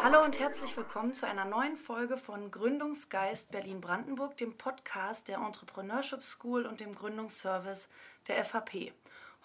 [0.00, 6.22] Hallo und herzlich willkommen zu einer neuen Folge von Gründungsgeist Berlin-Brandenburg, dem Podcast der Entrepreneurship
[6.22, 7.88] School und dem Gründungsservice
[8.28, 8.92] der FAP.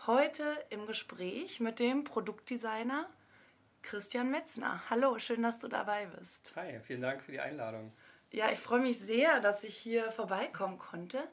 [0.06, 3.10] Heute im Gespräch mit dem Produktdesigner
[3.82, 4.84] Christian Metzner.
[4.92, 6.54] Hallo, schön, dass du dabei bist.
[6.56, 7.94] Hi, vielen Dank für die Einladung.
[8.32, 11.28] Ja, ich freue mich sehr, dass ich hier vorbeikommen konnte.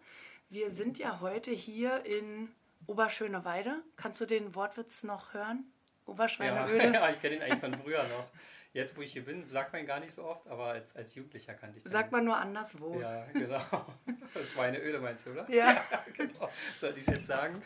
[0.48, 2.54] Wir sind ja heute hier in
[2.86, 3.82] Oberschöneweide.
[3.96, 5.64] Kannst du den Wortwitz noch hören?
[6.06, 6.84] Oberschweineöde?
[6.84, 8.26] Ja, ja ich kenne ihn eigentlich von früher noch.
[8.72, 11.14] Jetzt, wo ich hier bin, sagt man ihn gar nicht so oft, aber als, als
[11.14, 11.90] Jugendlicher kannte ich den.
[11.90, 13.00] Sagt man nur anderswo.
[13.00, 13.86] Ja, genau.
[14.52, 15.50] Schweineöde meinst du, oder?
[15.50, 15.82] Ja.
[16.16, 16.50] genau.
[16.78, 17.62] Sollte ich es jetzt sagen?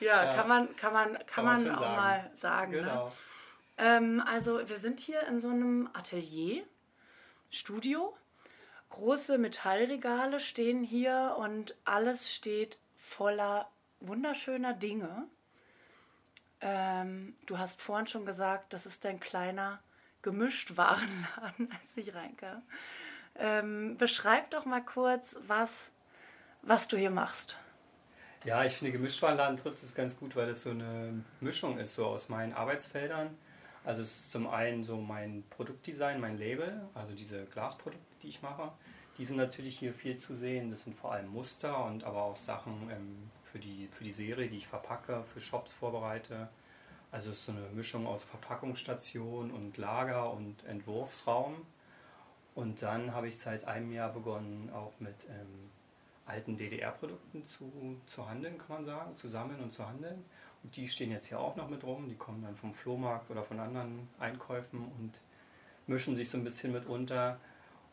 [0.00, 1.96] Ja, ja, kann man, kann man, kann, kann man, man auch sagen.
[1.96, 2.72] mal sagen.
[2.72, 2.78] Ne?
[2.78, 3.06] Genau.
[3.06, 3.12] Ne?
[3.76, 6.64] Ähm, also, wir sind hier in so einem Atelier,
[7.50, 8.16] Studio.
[8.88, 13.68] Große Metallregale stehen hier und alles steht voller
[14.00, 15.26] wunderschöner Dinge.
[16.60, 19.80] Ähm, du hast vorhin schon gesagt, das ist dein kleiner
[20.22, 22.62] Gemischtwarenladen, als ich reinkam.
[23.38, 25.88] Ähm, beschreib doch mal kurz, was,
[26.62, 27.56] was du hier machst.
[28.44, 32.06] Ja, ich finde, Gemischtwarenladen trifft es ganz gut, weil es so eine Mischung ist so
[32.06, 33.36] aus meinen Arbeitsfeldern.
[33.84, 38.42] Also es ist zum einen so mein Produktdesign, mein Label, also diese Glasprodukte, die ich
[38.42, 38.72] mache.
[39.18, 40.70] Die sind natürlich hier viel zu sehen.
[40.70, 44.48] Das sind vor allem Muster und aber auch Sachen ähm, für, die, für die Serie,
[44.48, 46.48] die ich verpacke, für Shops vorbereite.
[47.10, 51.54] Also es ist so eine Mischung aus Verpackungsstation und Lager und Entwurfsraum.
[52.54, 55.70] Und dann habe ich seit einem Jahr begonnen, auch mit ähm,
[56.26, 60.24] alten DDR-Produkten zu, zu handeln, kann man sagen, zu sammeln und zu handeln.
[60.62, 62.08] Und die stehen jetzt hier auch noch mit rum.
[62.08, 65.20] Die kommen dann vom Flohmarkt oder von anderen Einkäufen und
[65.86, 67.38] mischen sich so ein bisschen mit unter.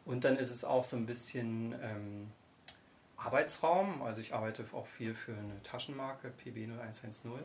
[0.06, 2.32] Und dann ist es auch so ein bisschen ähm,
[3.18, 4.02] Arbeitsraum.
[4.02, 7.40] Also ich arbeite auch viel für eine Taschenmarke PB0110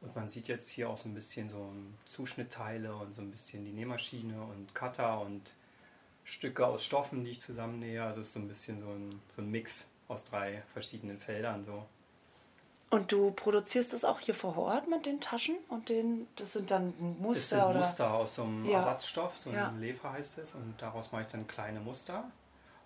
[0.00, 1.72] und man sieht jetzt hier auch so ein bisschen so
[2.06, 5.54] Zuschnittteile und so ein bisschen die Nähmaschine und Cutter und
[6.24, 8.04] Stücke aus Stoffen, die ich zusammennähe.
[8.04, 11.64] Also es ist so ein bisschen so ein, so ein Mix aus drei verschiedenen Feldern.
[11.64, 11.84] So.
[12.90, 16.70] Und du produzierst das auch hier vor Ort mit den Taschen und den, das sind
[16.70, 17.78] dann Muster das sind oder?
[17.78, 18.78] Muster aus so einem ja.
[18.78, 19.74] Ersatzstoff, so ein ja.
[19.78, 22.24] Lefer heißt es, und daraus mache ich dann kleine Muster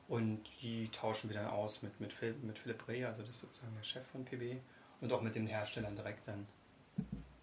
[0.08, 3.40] und die tauschen wir dann aus mit, mit, Philipp, mit Philipp Reh, also das ist
[3.42, 4.56] sozusagen der Chef von PB
[5.00, 6.48] und auch mit den Herstellern direkt dann.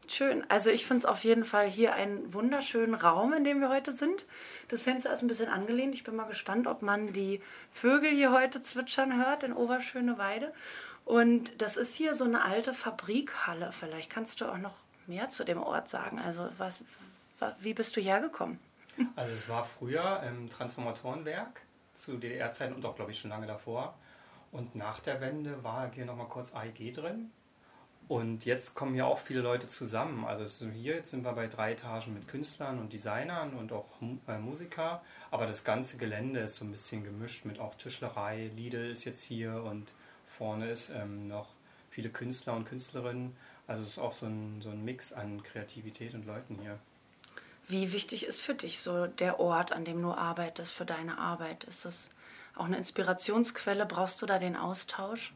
[0.10, 0.44] Schön.
[0.50, 3.94] Also ich finde es auf jeden Fall hier einen wunderschönen Raum, in dem wir heute
[3.94, 4.24] sind.
[4.68, 5.94] Das Fenster ist ein bisschen angelehnt.
[5.94, 10.52] Ich bin mal gespannt, ob man die Vögel hier heute zwitschern hört in Oberschöneweide.
[11.06, 13.72] Und das ist hier so eine alte Fabrikhalle.
[13.72, 14.76] Vielleicht kannst du auch noch
[15.08, 16.20] mehr zu dem Ort sagen.
[16.20, 16.84] Also was,
[17.60, 18.60] wie bist du hergekommen?
[19.16, 21.62] Also es war früher ein Transformatorenwerk
[21.94, 23.96] zu DDR-Zeiten und auch, glaube ich, schon lange davor.
[24.52, 27.32] Und nach der Wende war hier nochmal kurz AEG drin.
[28.08, 30.26] Und jetzt kommen ja auch viele Leute zusammen.
[30.26, 33.86] Also hier jetzt sind wir bei drei Etagen mit Künstlern und Designern und auch
[34.28, 35.04] äh, Musiker.
[35.30, 38.50] Aber das ganze Gelände ist so ein bisschen gemischt mit auch Tischlerei.
[38.56, 39.94] Lidl ist jetzt hier und
[40.40, 41.50] vorne ist ähm, noch
[41.90, 43.36] viele Künstler und Künstlerinnen.
[43.68, 46.80] Also es ist auch so ein, so ein Mix an Kreativität und Leuten hier.
[47.68, 51.66] Wie wichtig ist für dich so der Ort, an dem du arbeitest, für deine Arbeit?
[51.66, 52.12] Ist das
[52.56, 53.86] auch eine Inspirationsquelle?
[53.86, 55.34] Brauchst du da den Austausch?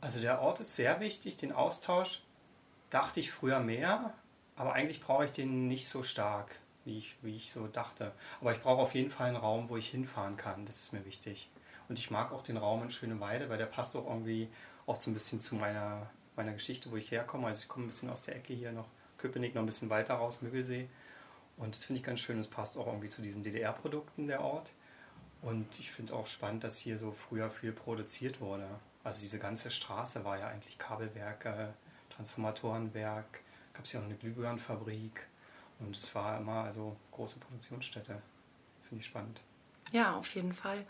[0.00, 2.22] Also der Ort ist sehr wichtig, den Austausch
[2.90, 4.14] dachte ich früher mehr,
[4.56, 8.12] aber eigentlich brauche ich den nicht so stark, wie ich, wie ich so dachte.
[8.40, 11.04] Aber ich brauche auf jeden Fall einen Raum, wo ich hinfahren kann, das ist mir
[11.04, 11.50] wichtig.
[11.90, 14.48] Und ich mag auch den Raum in Schöneweide, weil der passt auch irgendwie
[14.86, 17.48] auch so ein bisschen zu meiner, meiner Geschichte, wo ich herkomme.
[17.48, 18.86] Also ich komme ein bisschen aus der Ecke hier noch,
[19.18, 20.88] Köpenick noch ein bisschen weiter raus, Müggelsee.
[21.56, 24.72] Und das finde ich ganz schön, es passt auch irgendwie zu diesen DDR-Produkten der Ort.
[25.42, 28.68] Und ich finde auch spannend, dass hier so früher viel produziert wurde.
[29.02, 31.74] Also diese ganze Straße war ja eigentlich Kabelwerke,
[32.10, 33.40] Transformatorenwerk,
[33.72, 35.26] gab es ja noch eine Glühbirnenfabrik
[35.80, 38.22] und es war immer also große Produktionsstätte.
[38.82, 39.40] Finde ich spannend.
[39.92, 40.84] Ja, auf jeden Fall.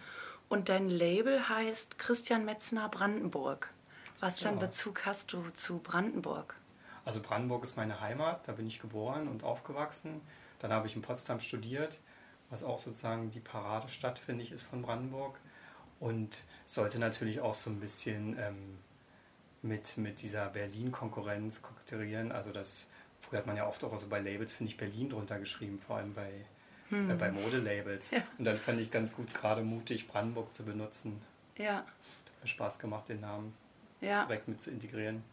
[0.49, 3.71] Und dein Label heißt Christian Metzner Brandenburg.
[4.19, 4.67] Was für einen ja.
[4.67, 6.55] Bezug hast du zu Brandenburg?
[7.05, 10.21] Also Brandenburg ist meine Heimat, da bin ich geboren und aufgewachsen.
[10.59, 11.99] Dann habe ich in Potsdam studiert,
[12.51, 15.41] was auch sozusagen die Paradestadt, finde ich, ist von Brandenburg
[16.01, 18.79] und sollte natürlich auch so ein bisschen ähm,
[19.63, 22.33] mit, mit dieser Berlin-Konkurrenz kokettieren.
[22.33, 22.89] Also das,
[23.19, 25.97] früher hat man ja oft auch so bei Labels, finde ich, Berlin drunter geschrieben, vor
[25.97, 26.31] allem bei,
[26.91, 27.11] hm.
[27.11, 28.11] äh, bei Modelabels.
[28.11, 28.23] Ja.
[28.39, 31.21] Und dann fand ich ganz gut, gerade mutig Brandenburg zu benutzen.
[31.57, 31.77] Ja.
[31.77, 31.87] Hat
[32.43, 33.55] mir Spaß gemacht, den Namen
[34.01, 34.25] ja.
[34.25, 35.25] direkt mit zu integrieren.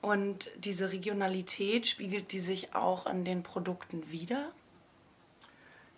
[0.00, 4.52] Und diese Regionalität, spiegelt die sich auch an den Produkten wieder?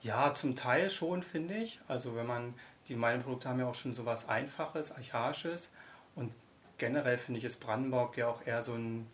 [0.02, 1.78] Ja, zum Teil schon, finde ich.
[1.86, 2.54] Also wenn man,
[2.88, 5.70] die meine Produkte haben ja auch schon so was Einfaches, Archaisches
[6.14, 6.34] und
[6.78, 9.06] generell finde ich, ist Brandenburg ja auch eher so ein,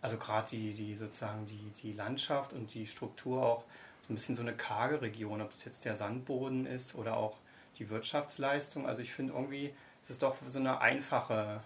[0.00, 3.64] also gerade die, die sozusagen die, die Landschaft und die Struktur auch
[4.12, 7.38] ein bisschen so eine karge Region, ob das jetzt der Sandboden ist oder auch
[7.78, 8.86] die Wirtschaftsleistung.
[8.86, 11.62] Also ich finde irgendwie, es ist doch so eine einfache,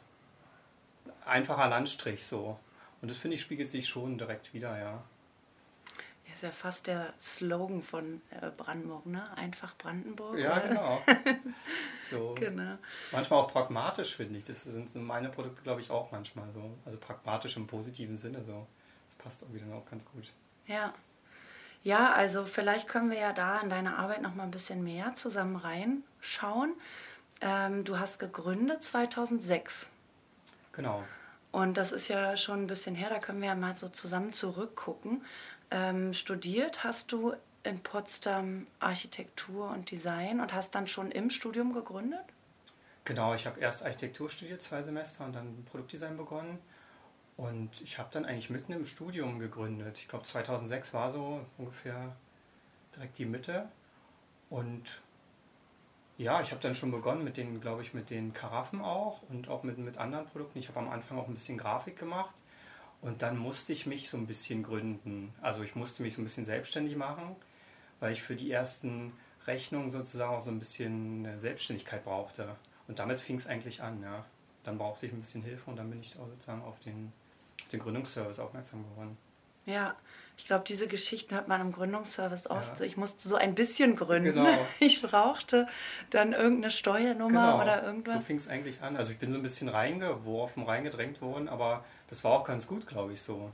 [1.25, 2.59] einfacher Landstrich so.
[3.03, 5.03] Und das finde ich spiegelt sich schon direkt wieder, ja.
[6.27, 9.37] Ja, ist ja fast der Slogan von äh, Brandenburg, ne?
[9.37, 10.39] Einfach Brandenburg.
[10.39, 10.69] Ja, oder?
[10.69, 11.03] genau.
[12.11, 12.35] so.
[12.35, 12.79] genau.
[13.13, 14.45] Manchmal auch pragmatisch, finde ich.
[14.45, 16.77] Das sind meine Produkte, glaube ich, auch manchmal so.
[16.85, 18.67] Also pragmatisch im positiven Sinne so.
[19.09, 20.33] Das passt irgendwie dann auch ganz gut.
[20.67, 20.93] Ja.
[21.87, 25.15] Ja, also vielleicht können wir ja da in deine Arbeit noch mal ein bisschen mehr
[25.15, 26.75] zusammen reinschauen.
[27.41, 29.89] Ähm, du hast gegründet 2006.
[30.73, 31.05] Genau.
[31.53, 34.33] Und das ist ja schon ein bisschen her, da können wir ja mal so zusammen
[34.33, 35.25] zurückgucken.
[35.71, 41.73] Ähm, studiert hast du in Potsdam Architektur und Design und hast dann schon im Studium
[41.73, 42.25] gegründet?
[43.05, 46.59] Genau, ich habe erst Architektur studiert, zwei Semester, und dann Produktdesign begonnen.
[47.37, 49.99] Und ich habe dann eigentlich mitten im Studium gegründet.
[49.99, 52.17] Ich glaube 2006 war so ungefähr
[52.95, 53.69] direkt die Mitte.
[54.49, 55.03] Und
[56.19, 59.49] ja, ich habe dann schon begonnen mit den, glaube ich, mit den Karaffen auch und
[59.49, 60.59] auch mit, mit anderen Produkten.
[60.59, 62.35] Ich habe am Anfang auch ein bisschen Grafik gemacht
[63.03, 65.35] und dann musste ich mich so ein bisschen gründen.
[65.43, 67.37] Also ich musste mich so ein bisschen selbstständig machen,
[68.01, 69.13] weil ich für die ersten
[69.47, 72.57] Rechnungen sozusagen auch so ein bisschen Selbstständigkeit brauchte.
[72.89, 74.25] Und damit fing es eigentlich an, ja.
[74.65, 77.13] Dann brauchte ich ein bisschen Hilfe und dann bin ich auch sozusagen auf den
[77.63, 79.17] auf den Gründungsservice aufmerksam geworden.
[79.65, 79.97] Ja,
[80.37, 82.79] ich glaube, diese Geschichten hat man im Gründungsservice oft.
[82.79, 82.85] Ja.
[82.85, 84.35] Ich musste so ein bisschen gründen.
[84.35, 84.59] Genau.
[84.81, 85.67] Ich brauchte
[86.11, 87.63] dann irgendeine Steuernummer genau.
[87.63, 88.15] oder irgendwas.
[88.15, 88.97] So fing es eigentlich an.
[88.97, 92.87] Also ich bin so ein bisschen reingeworfen, reingedrängt worden, aber das war auch ganz gut,
[92.87, 93.51] glaube ich, so.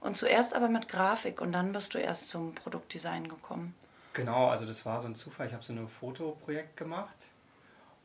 [0.00, 3.74] Und zuerst aber mit Grafik und dann bist du erst zum Produktdesign gekommen.
[4.12, 5.46] Genau, also das war so ein Zufall.
[5.46, 7.16] Ich habe so ein Fotoprojekt gemacht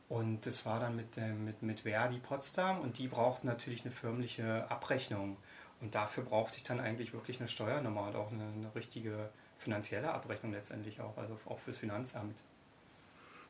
[0.08, 4.70] und das war dann mit, mit, mit Verdi Potsdam und die brauchten natürlich eine förmliche
[4.70, 5.36] Abrechnung.
[5.80, 10.12] Und dafür brauchte ich dann eigentlich wirklich eine Steuernummer und auch eine, eine richtige finanzielle
[10.12, 12.42] Abrechnung letztendlich auch, also auch fürs Finanzamt.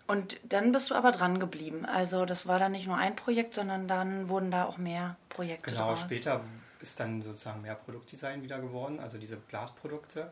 [0.07, 1.87] Und dann bist du aber dran geblieben.
[1.87, 5.71] Also das war dann nicht nur ein Projekt, sondern dann wurden da auch mehr Projekte.
[5.71, 6.01] Genau, draus.
[6.01, 6.41] später
[6.81, 10.31] ist dann sozusagen mehr Produktdesign wieder geworden, also diese Glasprodukte.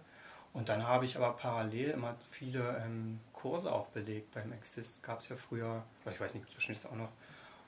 [0.52, 4.32] Und dann habe ich aber parallel immer viele ähm, Kurse auch belegt.
[4.32, 7.08] Beim Exist gab es ja früher, ich weiß nicht, ob jetzt auch noch,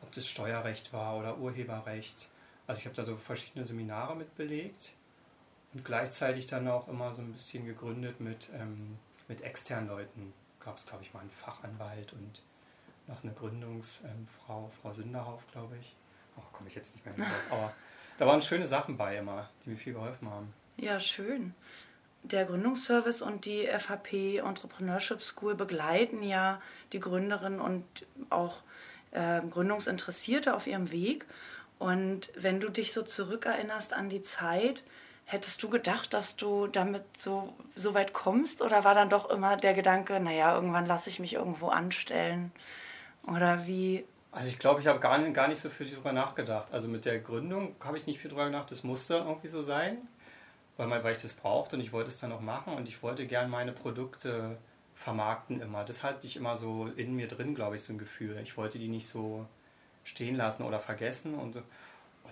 [0.02, 2.28] ob das Steuerrecht war oder Urheberrecht.
[2.66, 4.92] Also ich habe da so verschiedene Seminare mit belegt
[5.72, 8.98] und gleichzeitig dann auch immer so ein bisschen gegründet mit, ähm,
[9.28, 10.34] mit externen Leuten.
[10.60, 12.42] Gab es, glaube ich, mal einen Fachanwalt und
[13.06, 15.96] noch eine Gründungsfrau, ähm, Frau Sünderhauf, glaube ich.
[16.36, 17.50] Oh, komme ich jetzt nicht mehr drauf.
[17.50, 17.72] Aber
[18.18, 20.52] da waren schöne Sachen bei immer, die mir viel geholfen haben.
[20.76, 21.54] Ja, schön
[22.24, 26.60] der Gründungsservice und die FHP Entrepreneurship School begleiten ja
[26.92, 27.84] die Gründerinnen und
[28.30, 28.62] auch
[29.12, 31.26] äh, Gründungsinteressierte auf ihrem Weg.
[31.78, 34.84] Und wenn du dich so zurückerinnerst an die Zeit,
[35.26, 38.62] hättest du gedacht, dass du damit so, so weit kommst?
[38.62, 42.52] Oder war dann doch immer der Gedanke, naja, irgendwann lasse ich mich irgendwo anstellen?
[43.26, 44.04] Oder wie?
[44.32, 46.72] Also ich glaube, ich habe gar, gar nicht so viel darüber nachgedacht.
[46.72, 50.08] Also mit der Gründung habe ich nicht viel darüber nachgedacht, das musste irgendwie so sein
[50.76, 53.26] weil, weil ich das brauchte und ich wollte es dann auch machen und ich wollte
[53.26, 54.58] gern meine Produkte
[54.94, 55.84] vermarkten immer.
[55.84, 58.38] Das hatte ich immer so in mir drin, glaube ich, so ein Gefühl.
[58.42, 59.46] Ich wollte die nicht so
[60.04, 61.64] stehen lassen oder vergessen und, und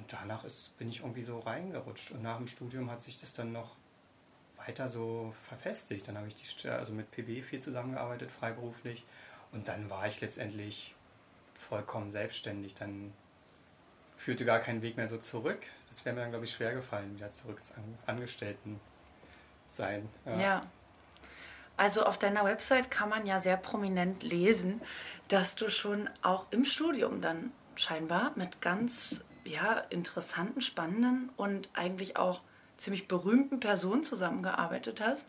[0.08, 3.52] danach ist, bin ich irgendwie so reingerutscht und nach dem Studium hat sich das dann
[3.52, 3.76] noch
[4.56, 6.06] weiter so verfestigt.
[6.06, 9.04] Dann habe ich die, also mit PB viel zusammengearbeitet, freiberuflich
[9.52, 10.94] und dann war ich letztendlich
[11.54, 12.74] vollkommen selbstständig.
[12.74, 13.12] Dann
[14.16, 15.66] führte gar keinen Weg mehr so zurück.
[15.92, 17.74] Das wäre mir dann, glaube ich, schwer gefallen, wieder zurück ins
[18.06, 18.80] Angestellten
[19.66, 20.08] sein.
[20.24, 20.40] Ja.
[20.40, 20.62] ja.
[21.76, 24.80] Also auf deiner Website kann man ja sehr prominent lesen,
[25.28, 32.16] dass du schon auch im Studium dann scheinbar mit ganz ja, interessanten, spannenden und eigentlich
[32.16, 32.40] auch
[32.78, 35.28] ziemlich berühmten Personen zusammengearbeitet hast.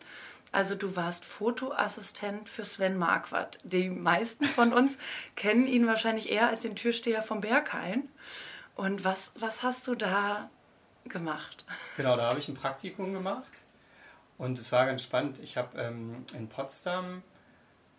[0.50, 3.58] Also du warst Fotoassistent für Sven Marquardt.
[3.64, 4.96] Die meisten von uns
[5.36, 8.08] kennen ihn wahrscheinlich eher als den Türsteher vom Berghain.
[8.76, 10.50] Und was, was hast du da
[11.04, 11.64] gemacht?
[11.96, 13.52] Genau, da habe ich ein Praktikum gemacht
[14.36, 15.38] und es war ganz spannend.
[15.38, 17.22] Ich habe ähm, in Potsdam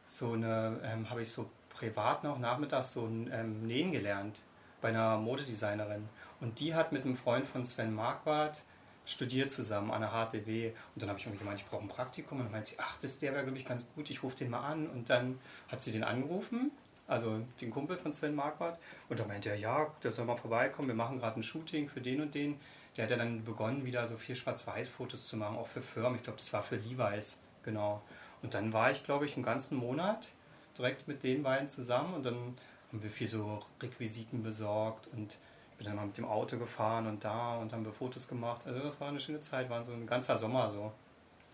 [0.04, 4.42] so eine, ähm, habe ich so privat noch nachmittags so ein ähm, Nähen gelernt
[4.82, 6.10] bei einer Modedesignerin.
[6.42, 8.64] Und die hat mit einem Freund von Sven Marquardt
[9.06, 10.72] studiert zusammen an der HTW.
[10.94, 12.40] Und dann habe ich irgendwie gemeint, ich brauche ein Praktikum.
[12.40, 14.50] Und dann meinte sie, ach, das, der wäre, glaube ich, ganz gut, ich rufe den
[14.50, 14.88] mal an.
[14.88, 15.40] Und dann
[15.70, 16.72] hat sie den angerufen
[17.08, 18.80] also den Kumpel von Sven Marquardt.
[19.10, 22.02] Und da meinte er, ja, der soll mal vorbeikommen, wir machen gerade ein Shooting für
[22.02, 22.60] den und den.
[22.96, 26.16] Der hat ja dann begonnen, wieder so vier Schwarz-Weiß-Fotos zu machen, auch für Firmen.
[26.16, 28.02] Ich glaube, das war für Levi's, genau.
[28.42, 30.32] Und dann war ich, glaube ich, einen ganzen Monat
[30.78, 35.38] direkt mit den beiden zusammen und dann haben wir viel so Requisiten besorgt und
[35.78, 38.62] bin dann mal mit dem Auto gefahren und da und haben wir Fotos gemacht.
[38.66, 40.92] Also das war eine schöne Zeit, war so ein ganzer Sommer so.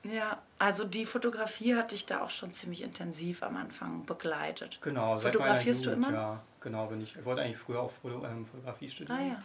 [0.03, 4.79] Ja, also die Fotografie hat dich da auch schon ziemlich intensiv am Anfang begleitet.
[4.81, 6.17] Genau, fotografierst Jugend, du immer?
[6.17, 7.15] Ja, genau, bin ich.
[7.15, 9.20] Ich wollte eigentlich früher auch ähm, Fotografie studieren.
[9.20, 9.43] Ah, ja.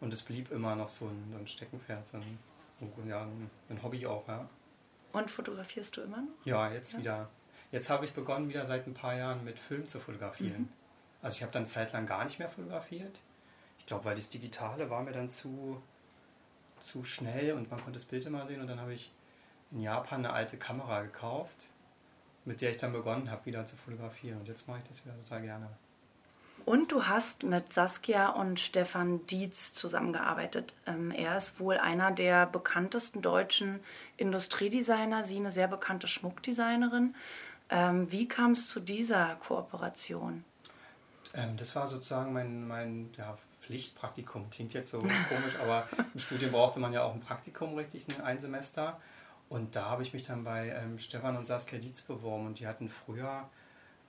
[0.00, 2.38] Und es blieb immer noch so ein, ein Steckenpferd, so ein,
[3.06, 3.26] ja,
[3.68, 4.48] ein Hobby auch, ja.
[5.12, 6.46] Und fotografierst du immer noch?
[6.46, 6.98] Ja, jetzt ja.
[6.98, 7.28] wieder.
[7.70, 10.62] Jetzt habe ich begonnen, wieder seit ein paar Jahren mit Film zu fotografieren.
[10.62, 10.68] Mhm.
[11.20, 13.20] Also ich habe dann zeitlang gar nicht mehr fotografiert.
[13.78, 15.82] Ich glaube, weil das Digitale war mir dann zu,
[16.78, 18.60] zu schnell und man konnte das Bild immer sehen.
[18.60, 19.12] Und dann habe ich
[19.70, 21.68] in Japan eine alte Kamera gekauft,
[22.44, 24.40] mit der ich dann begonnen habe, wieder zu fotografieren.
[24.40, 25.68] Und jetzt mache ich das wieder total gerne.
[26.64, 30.74] Und du hast mit Saskia und Stefan Dietz zusammengearbeitet.
[30.86, 33.80] Ähm, er ist wohl einer der bekanntesten deutschen
[34.18, 37.14] Industriedesigner, sie eine sehr bekannte Schmuckdesignerin.
[37.70, 40.44] Ähm, wie kam es zu dieser Kooperation?
[41.34, 44.50] Ähm, das war sozusagen mein, mein ja, Pflichtpraktikum.
[44.50, 48.38] Klingt jetzt so komisch, aber im Studium brauchte man ja auch ein Praktikum, richtig, ein
[48.38, 49.00] Semester.
[49.48, 52.66] Und da habe ich mich dann bei ähm, Stefan und Saskia Dietz beworben und die
[52.66, 53.48] hatten früher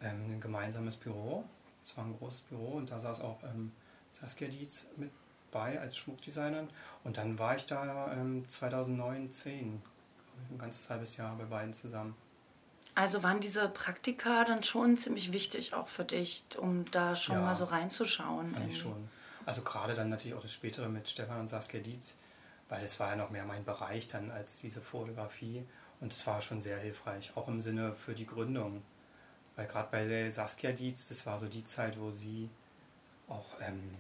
[0.02, 1.46] ähm, ein gemeinsames Büro.
[1.84, 3.72] Es war ein großes Büro und da saß auch ähm,
[4.12, 5.12] Saskia Dietz mit
[5.52, 6.70] bei als Schmuckdesignerin.
[7.04, 9.82] Und dann war ich da ähm, 2009, 10,
[10.52, 12.16] ein ganzes halbes Jahr bei beiden zusammen.
[12.96, 17.42] Also waren diese Praktika dann schon ziemlich wichtig auch für dich, um da schon ja,
[17.42, 18.54] mal so reinzuschauen?
[18.54, 19.10] Fand ich schon.
[19.46, 22.18] Also gerade dann natürlich auch das Spätere mit Stefan und Saskia Dietz,
[22.70, 25.66] weil es war ja noch mehr mein Bereich dann als diese Fotografie
[26.00, 28.84] und es war schon sehr hilfreich, auch im Sinne für die Gründung.
[29.56, 32.50] Weil gerade bei Saskia Dietz, das war so die Zeit, wo sie
[33.28, 33.96] auch ähm,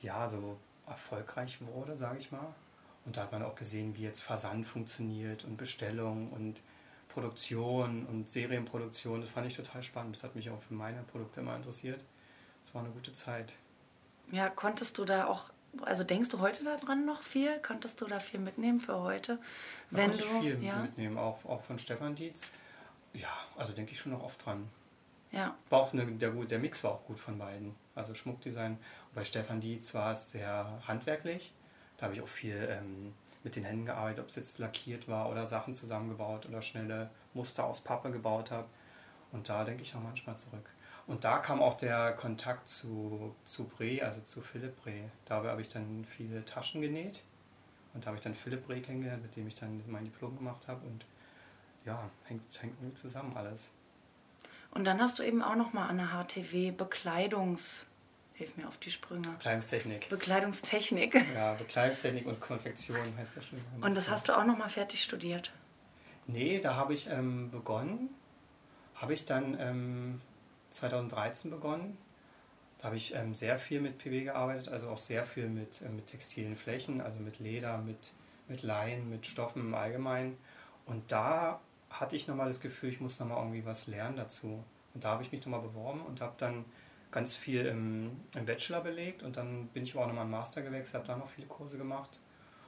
[0.00, 2.54] ja so erfolgreich wurde, sage ich mal.
[3.06, 6.60] Und da hat man auch gesehen, wie jetzt Versand funktioniert und Bestellung und
[7.08, 9.20] Produktion und Serienproduktion.
[9.20, 10.16] Das fand ich total spannend.
[10.16, 12.00] Das hat mich auch für meine Produkte immer interessiert.
[12.64, 13.54] Das war eine gute Zeit.
[14.32, 15.50] Ja, konntest du da auch,
[15.82, 17.58] also denkst du heute daran noch viel?
[17.60, 19.38] Konntest du da viel mitnehmen für heute?
[19.90, 20.76] Da wenn du, ich viel ja?
[20.82, 22.48] mitnehmen, auch, auch von Stefan Dietz.
[23.12, 24.68] Ja, also denke ich schon noch oft dran.
[25.30, 25.56] Ja.
[25.68, 27.74] War auch eine, der, der Mix war auch gut von beiden.
[27.94, 28.72] Also Schmuckdesign.
[28.72, 31.52] Und bei Stefan Dietz war es sehr handwerklich.
[31.96, 35.30] Da habe ich auch viel ähm, mit den Händen gearbeitet, ob es jetzt lackiert war
[35.30, 38.68] oder Sachen zusammengebaut oder schnelle Muster aus Pappe gebaut habe.
[39.32, 40.70] Und da denke ich auch manchmal zurück.
[41.06, 45.10] Und da kam auch der Kontakt zu, zu Bre, also zu Philipp Bre.
[45.26, 47.22] Da habe ich dann viele Taschen genäht.
[47.92, 50.66] Und da habe ich dann Philipp Bre kennengelernt, mit dem ich dann mein Diplom gemacht
[50.66, 50.86] habe.
[50.86, 51.04] Und
[51.84, 53.70] ja, hängt, hängt gut zusammen alles.
[54.70, 57.86] Und dann hast du eben auch nochmal an der HTW Bekleidungs-
[58.34, 59.28] Hilf mir auf die Sprünge.
[59.28, 60.08] Bekleidungstechnik.
[60.08, 61.14] Bekleidungstechnik.
[61.34, 63.60] Ja, Bekleidungstechnik und Konfektion heißt das schon.
[63.80, 65.52] Und das hast du auch nochmal fertig studiert?
[66.26, 68.10] Nee, da habe ich ähm, begonnen.
[68.96, 70.20] Habe ich dann ähm,
[70.74, 71.98] 2013 begonnen.
[72.78, 75.88] Da habe ich ähm, sehr viel mit PW gearbeitet, also auch sehr viel mit, äh,
[75.88, 78.12] mit textilen Flächen, also mit Leder, mit,
[78.48, 80.36] mit Leinen, mit Stoffen im Allgemeinen.
[80.86, 84.62] Und da hatte ich nochmal das Gefühl, ich muss nochmal irgendwie was lernen dazu.
[84.92, 86.64] Und da habe ich mich nochmal beworben und habe dann
[87.10, 90.62] ganz viel im, im Bachelor belegt und dann bin ich aber auch nochmal im Master
[90.62, 92.18] gewechselt, habe da noch viele Kurse gemacht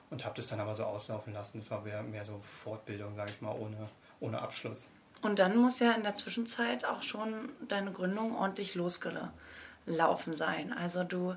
[0.09, 1.59] und habe das dann aber so auslaufen lassen.
[1.59, 3.89] Das war mehr, mehr so Fortbildung, sage ich mal, ohne,
[4.21, 4.91] ohne Abschluss.
[5.27, 10.73] Und dann muss ja in der Zwischenzeit auch schon deine Gründung ordentlich losgelaufen sein.
[10.73, 11.35] Also du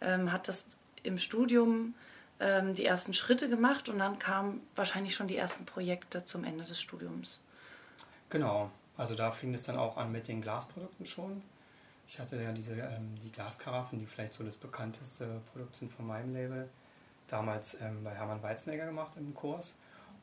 [0.00, 1.94] ähm, hattest im Studium
[2.40, 6.64] ähm, die ersten Schritte gemacht und dann kamen wahrscheinlich schon die ersten Projekte zum Ende
[6.64, 7.40] des Studiums.
[8.28, 11.42] Genau, also da fing es dann auch an mit den Glasprodukten schon.
[12.08, 16.08] Ich hatte ja diese ähm, die Glaskaraffen, die vielleicht so das bekannteste Produkt sind von
[16.08, 16.68] meinem Label,
[17.28, 19.76] damals ähm, bei Hermann Weizenegger gemacht im Kurs.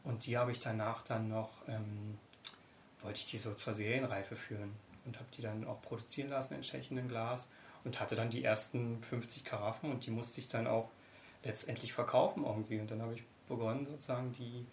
[0.03, 2.19] Und die habe ich danach dann noch, ähm,
[3.05, 4.73] wollte ich die so zur Serienreife führen
[5.05, 7.47] und habe die dann auch produzieren lassen in Tschechien in Glas
[7.83, 10.89] und hatte dann die ersten 50 Karaffen und die musste ich dann auch
[11.43, 12.79] letztendlich verkaufen irgendwie.
[12.79, 14.65] Und dann habe ich begonnen sozusagen die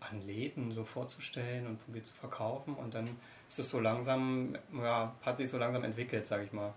[0.00, 2.74] an Läden so vorzustellen und probiert zu verkaufen.
[2.74, 3.16] Und dann
[3.48, 6.74] ist es so langsam, ja, hat sich so langsam entwickelt, sage ich mal.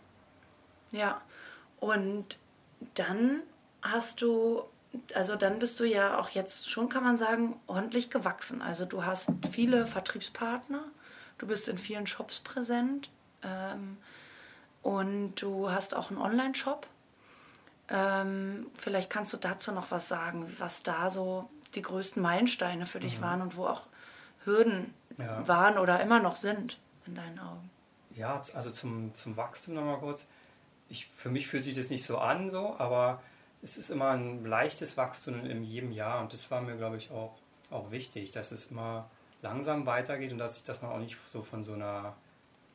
[0.91, 1.21] Ja,
[1.79, 2.39] und
[2.95, 3.41] dann
[3.81, 4.63] hast du,
[5.13, 8.61] also dann bist du ja auch jetzt schon, kann man sagen, ordentlich gewachsen.
[8.61, 10.83] Also du hast viele Vertriebspartner,
[11.37, 13.09] du bist in vielen Shops präsent
[13.43, 13.97] ähm,
[14.81, 16.87] und du hast auch einen Online-Shop.
[17.89, 22.99] Ähm, vielleicht kannst du dazu noch was sagen, was da so die größten Meilensteine für
[22.99, 23.23] dich mhm.
[23.23, 23.87] waren und wo auch
[24.43, 25.47] Hürden ja.
[25.47, 27.69] waren oder immer noch sind in deinen Augen?
[28.15, 30.25] Ja, also zum, zum Wachstum nochmal kurz.
[30.89, 33.21] Ich, für mich fühlt sich das nicht so an, so, aber
[33.61, 37.11] es ist immer ein leichtes Wachstum in jedem Jahr und das war mir, glaube ich,
[37.11, 37.37] auch,
[37.69, 39.09] auch wichtig, dass es immer
[39.41, 42.15] langsam weitergeht und dass, dass man auch nicht so von so einer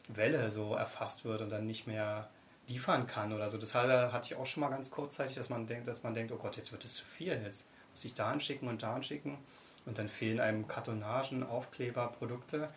[0.09, 2.28] Welle so erfasst wird und dann nicht mehr
[2.69, 3.59] liefern kann oder so.
[3.59, 6.37] Das hatte ich auch schon mal ganz kurzzeitig, dass man denkt, dass man denkt, oh
[6.37, 9.38] Gott, jetzt wird es zu viel, jetzt muss ich da anschicken und da anschicken
[9.87, 12.69] und dann fehlen einem Kartonagen, Aufkleber, Produkte.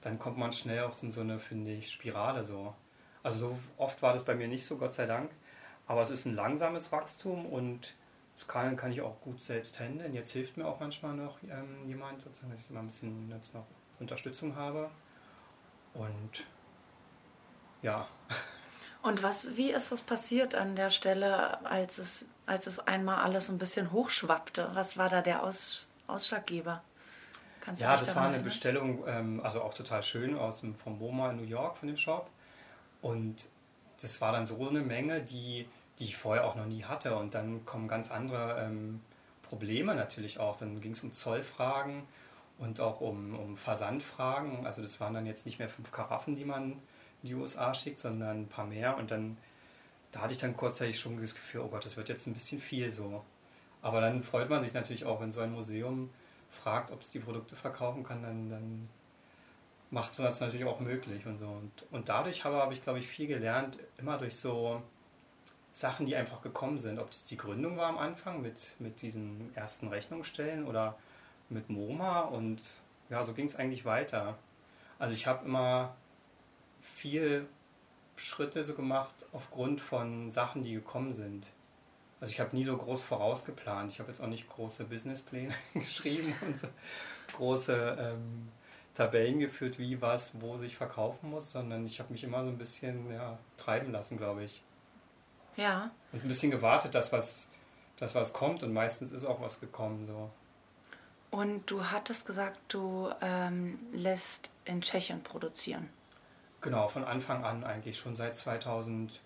[0.00, 2.74] Dann kommt man schnell auch in so eine, finde ich, Spirale so.
[3.22, 5.30] Also so oft war das bei mir nicht so, Gott sei Dank.
[5.88, 7.94] Aber es ist ein langsames Wachstum und
[8.34, 10.14] das kann, kann ich auch gut selbst handeln.
[10.14, 13.54] Jetzt hilft mir auch manchmal noch ähm, jemand, sozusagen, dass ich immer ein bisschen jetzt
[13.54, 13.66] noch
[13.98, 14.90] Unterstützung habe.
[15.94, 16.46] Und
[17.82, 18.06] ja.
[19.02, 23.48] Und was, wie ist das passiert an der Stelle, als es, als es einmal alles
[23.48, 24.70] ein bisschen hochschwappte?
[24.74, 26.82] Was war da der Aus, Ausschlaggeber?
[27.60, 31.30] Kannst ja, das war eine Bestellung, ähm, also auch total schön aus dem, vom MoMA
[31.30, 32.30] in New York, von dem Shop.
[33.00, 33.48] Und
[34.00, 35.68] das war dann so eine Menge, die,
[35.98, 37.16] die ich vorher auch noch nie hatte.
[37.16, 39.00] Und dann kommen ganz andere ähm,
[39.42, 40.56] Probleme natürlich auch.
[40.56, 42.02] Dann ging es um Zollfragen
[42.58, 44.66] und auch um, um Versandfragen.
[44.66, 46.72] Also das waren dann jetzt nicht mehr fünf Karaffen, die man
[47.22, 48.96] in die USA schickt, sondern ein paar mehr.
[48.96, 49.36] Und dann,
[50.12, 52.60] da hatte ich dann kurzzeitig schon das Gefühl, oh Gott, das wird jetzt ein bisschen
[52.60, 53.24] viel so.
[53.82, 56.10] Aber dann freut man sich natürlich auch, wenn so ein Museum
[56.50, 58.88] fragt, ob es die Produkte verkaufen kann, dann, dann
[59.90, 61.46] macht man das natürlich auch möglich und so.
[61.46, 64.82] Und, und dadurch habe, habe ich, glaube ich, viel gelernt, immer durch so
[65.72, 66.98] Sachen, die einfach gekommen sind.
[66.98, 70.98] Ob das die Gründung war am Anfang mit, mit diesen ersten Rechnungsstellen oder
[71.48, 72.60] mit MoMA und
[73.10, 74.36] ja, so ging es eigentlich weiter.
[74.98, 75.94] Also ich habe immer
[76.80, 77.46] viel
[78.16, 81.50] Schritte so gemacht aufgrund von Sachen, die gekommen sind.
[82.20, 83.92] Also ich habe nie so groß vorausgeplant.
[83.92, 86.66] Ich habe jetzt auch nicht große Businesspläne geschrieben und so
[87.36, 88.48] große ähm,
[88.94, 92.58] Tabellen geführt, wie was, wo sich verkaufen muss, sondern ich habe mich immer so ein
[92.58, 94.62] bisschen ja, treiben lassen, glaube ich.
[95.58, 95.90] Ja.
[96.12, 97.50] Und ein bisschen gewartet, dass was,
[97.96, 100.06] dass was kommt und meistens ist auch was gekommen.
[100.06, 100.30] So.
[101.30, 105.90] Und du hattest gesagt, du ähm, lässt in Tschechien produzieren.
[106.60, 109.18] Genau, von Anfang an eigentlich schon seit 2009,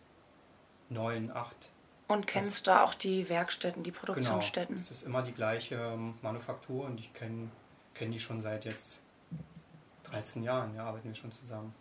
[0.91, 1.71] 2008.
[2.09, 4.77] Und kennst das, da auch die Werkstätten, die Produktionsstätten?
[4.77, 7.49] Genau, es ist immer die gleiche ähm, Manufaktur und ich kenne
[7.95, 9.01] kenn die schon seit jetzt
[10.05, 11.75] 13 Jahren, ja, arbeiten wir schon zusammen.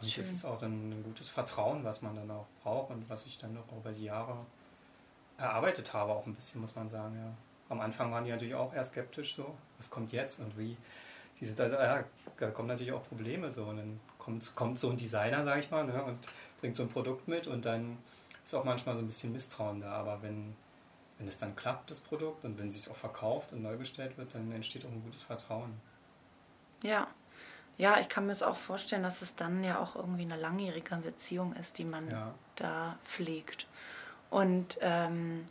[0.00, 0.24] Und Schön.
[0.24, 3.38] das ist auch dann ein gutes Vertrauen, was man dann auch braucht und was ich
[3.38, 4.36] dann noch über die Jahre
[5.38, 7.32] erarbeitet habe, auch ein bisschen, muss man sagen, ja
[7.68, 10.76] am Anfang waren die natürlich auch eher skeptisch so, was kommt jetzt und wie.
[11.40, 12.04] Diese, da,
[12.38, 15.70] da kommen natürlich auch Probleme so und dann kommt, kommt so ein Designer, sag ich
[15.70, 16.18] mal, ne, und
[16.60, 17.98] bringt so ein Produkt mit und dann
[18.42, 20.56] ist auch manchmal so ein bisschen Misstrauen da, aber wenn,
[21.18, 24.16] wenn es dann klappt, das Produkt, und wenn es sich auch verkauft und neu bestellt
[24.16, 25.74] wird, dann entsteht auch ein gutes Vertrauen.
[26.82, 27.08] Ja.
[27.78, 30.96] Ja, ich kann mir es auch vorstellen, dass es dann ja auch irgendwie eine langjährige
[30.96, 32.34] Beziehung ist, die man ja.
[32.56, 33.66] da pflegt.
[34.30, 35.46] Und ähm,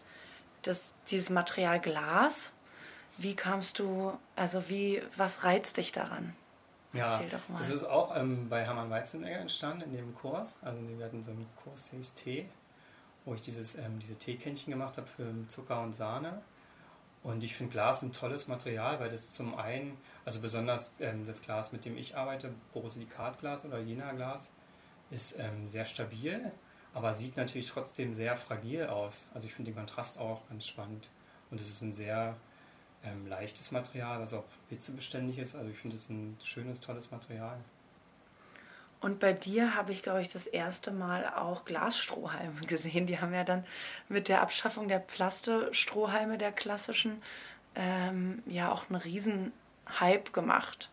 [0.64, 2.54] das, dieses Material Glas,
[3.18, 6.36] wie kamst du, also wie, was reizt dich daran?
[6.94, 7.22] Ja,
[7.58, 10.62] das ist auch ähm, bei Hermann Weizenegger entstanden in dem Kurs.
[10.64, 12.50] Also wir hatten so einen Kurs, der hieß Tee,
[13.26, 16.42] wo ich dieses, ähm, diese Teekännchen gemacht habe für Zucker und Sahne.
[17.26, 21.42] Und ich finde Glas ein tolles Material, weil das zum einen, also besonders ähm, das
[21.42, 24.50] Glas, mit dem ich arbeite, Borosilikatglas oder Jena-Glas,
[25.10, 26.52] ist ähm, sehr stabil
[26.96, 29.28] aber sieht natürlich trotzdem sehr fragil aus.
[29.34, 31.10] Also ich finde den Kontrast auch ganz spannend.
[31.52, 32.38] Und es ist ein sehr
[33.04, 35.56] ähm, leichtes Material, was auch hitzebeständig ist.
[35.56, 37.58] Also ich finde es ein schönes, tolles Material.
[39.06, 43.06] Und bei dir habe ich, glaube ich, das erste Mal auch Glasstrohhalme gesehen.
[43.06, 43.64] Die haben ja dann
[44.10, 47.22] mit der Abschaffung der Plaste-Strohhalme der klassischen
[47.76, 49.54] ähm, ja auch einen riesen
[50.00, 50.90] Hype gemacht.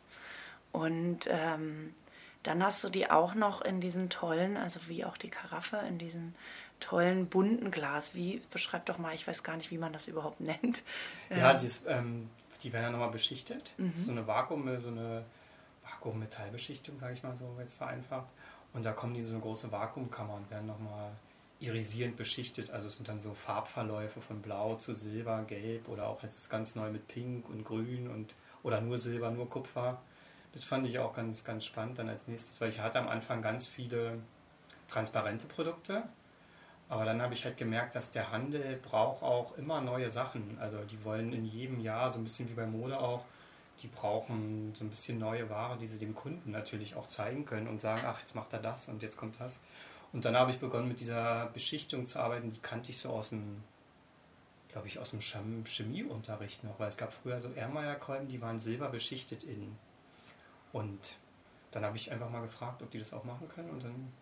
[0.73, 1.95] Und ähm,
[2.43, 5.97] dann hast du die auch noch in diesen tollen, also wie auch die Karaffe, in
[5.97, 6.35] diesem
[6.81, 8.15] tollen bunten Glas.
[8.15, 10.83] Wie, beschreib doch mal, ich weiß gar nicht, wie man das überhaupt nennt.
[11.31, 12.27] Ja, ähm, dies, ähm,
[12.63, 13.73] die werden ja nochmal beschichtet.
[13.79, 13.95] Mhm.
[13.95, 15.25] So eine Vakuum, so eine
[16.03, 18.29] Vakuummetallbeschichtung, sage ich mal so jetzt vereinfacht.
[18.73, 21.13] Und da kommen die in so eine große Vakuumkammer und werden nochmal
[21.61, 22.71] irisierend beschichtet.
[22.71, 26.75] Also es sind dann so Farbverläufe von Blau zu Silber, Gelb oder auch jetzt ganz
[26.75, 30.01] neu mit Pink und Grün und oder nur Silber, nur Kupfer.
[30.53, 33.41] Das fand ich auch ganz, ganz spannend dann als nächstes, weil ich hatte am Anfang
[33.41, 34.19] ganz viele
[34.89, 36.03] transparente Produkte,
[36.89, 40.59] aber dann habe ich halt gemerkt, dass der Handel braucht auch immer neue Sachen.
[40.61, 43.25] Also die wollen in jedem Jahr, so ein bisschen wie bei Mode auch,
[43.81, 47.69] die brauchen so ein bisschen neue Ware, die sie dem Kunden natürlich auch zeigen können
[47.69, 49.59] und sagen, ach, jetzt macht er das und jetzt kommt das.
[50.13, 53.31] Und dann habe ich begonnen mit dieser Beschichtung zu arbeiten, die kannte ich so aus
[53.31, 53.63] dem,
[54.69, 59.43] glaube ich, aus dem Chemieunterricht noch, weil es gab früher so Ermeyer-Kolben, die waren silberbeschichtet
[59.43, 59.77] innen.
[60.73, 61.17] Und
[61.71, 64.13] dann habe ich einfach mal gefragt, ob die das auch machen können und dann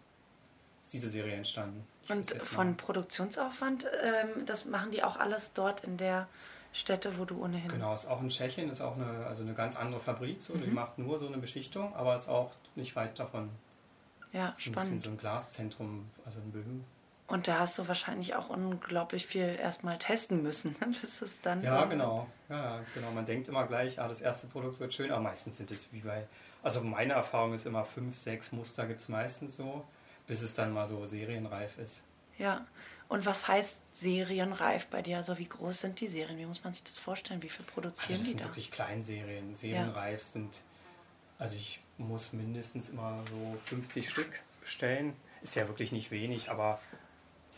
[0.80, 1.86] ist diese Serie entstanden.
[2.08, 6.28] Und von Produktionsaufwand, ähm, das machen die auch alles dort in der
[6.72, 7.68] Stätte, wo du ohnehin.
[7.68, 10.62] Genau, ist auch in Tschechien, ist auch eine, also eine ganz andere Fabrik, so, mhm.
[10.62, 13.50] die macht nur so eine Beschichtung, aber ist auch nicht weit davon
[14.32, 14.76] Ja, so spannend.
[14.76, 16.84] Ein bisschen so ein Glaszentrum, also in Böhmen.
[17.30, 21.62] Und da hast du wahrscheinlich auch unglaublich viel erstmal testen müssen, bis es dann.
[21.62, 22.26] Ja, genau.
[22.48, 23.12] Ja, genau.
[23.12, 26.00] Man denkt immer gleich, ah, das erste Produkt wird schön, aber meistens sind es wie
[26.00, 26.26] bei.
[26.62, 29.84] Also meine Erfahrung ist immer fünf, sechs Muster gibt es meistens so,
[30.26, 32.02] bis es dann mal so serienreif ist.
[32.40, 32.66] Ja.
[33.08, 35.18] Und was heißt serienreif bei dir?
[35.18, 36.38] Also wie groß sind die Serien?
[36.38, 37.42] Wie muss man sich das vorstellen?
[37.42, 38.44] Wie viel produzieren also das die sind da?
[38.44, 39.54] wirklich Kleinserien.
[39.54, 40.26] Serienreif ja.
[40.26, 40.62] sind,
[41.38, 45.14] also ich muss mindestens immer so 50 Stück bestellen.
[45.42, 46.80] Ist ja wirklich nicht wenig, aber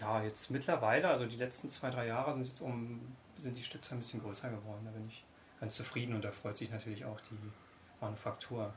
[0.00, 3.98] ja, jetzt mittlerweile, also die letzten zwei, drei Jahre sind jetzt um, sind die Stückzahlen
[3.98, 4.82] ein bisschen größer geworden.
[4.84, 5.24] Da bin ich
[5.60, 7.38] ganz zufrieden und da freut sich natürlich auch die
[8.00, 8.74] Manufaktur.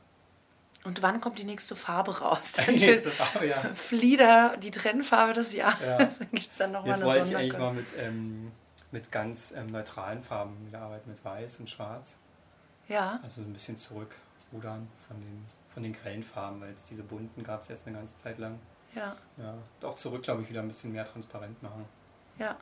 [0.86, 2.52] Und wann kommt die nächste Farbe raus?
[2.68, 3.60] Die nächste Farbe, ja.
[3.74, 5.80] Flieder, die Trendfarbe des Jahres.
[5.80, 5.98] Ja.
[6.18, 8.52] Dann gibt's dann noch Jetzt mal wollte ich eigentlich mal mit, ähm,
[8.92, 12.16] mit ganz ähm, neutralen Farben wieder arbeiten, mit Weiß und Schwarz.
[12.86, 13.18] Ja.
[13.20, 15.44] Also ein bisschen zurückrudern von den,
[15.74, 18.60] von den grellen Farben, weil jetzt diese bunten gab es jetzt eine ganze Zeit lang.
[18.94, 19.16] Ja.
[19.38, 19.54] Ja.
[19.80, 21.84] Und auch zurück, glaube ich, wieder ein bisschen mehr transparent machen.
[22.38, 22.56] Ja.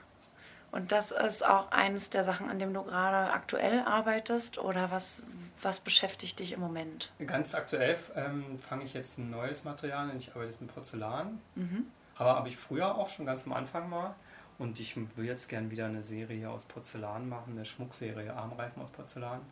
[0.74, 5.22] Und das ist auch eines der Sachen, an dem du gerade aktuell arbeitest oder was,
[5.62, 7.12] was beschäftigt dich im Moment?
[7.24, 10.16] Ganz aktuell ähm, fange ich jetzt ein neues Material an.
[10.16, 11.40] Ich arbeite jetzt mit Porzellan.
[11.54, 11.87] Mhm.
[12.16, 14.16] Aber habe ich früher auch schon ganz am Anfang mal.
[14.58, 18.90] Und ich will jetzt gerne wieder eine Serie aus Porzellan machen, eine Schmuckserie, Armreifen aus
[18.90, 19.42] Porzellan.